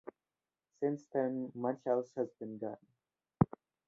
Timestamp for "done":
2.57-2.83